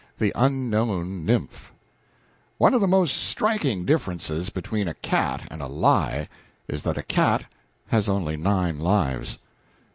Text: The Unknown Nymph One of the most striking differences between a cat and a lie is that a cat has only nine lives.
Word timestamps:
The 0.17 0.33
Unknown 0.33 1.27
Nymph 1.27 1.71
One 2.57 2.73
of 2.73 2.81
the 2.81 2.87
most 2.87 3.15
striking 3.15 3.85
differences 3.85 4.49
between 4.49 4.87
a 4.87 4.95
cat 4.95 5.47
and 5.51 5.61
a 5.61 5.67
lie 5.67 6.27
is 6.67 6.81
that 6.81 6.97
a 6.97 7.03
cat 7.03 7.45
has 7.85 8.09
only 8.09 8.35
nine 8.35 8.79
lives. 8.79 9.37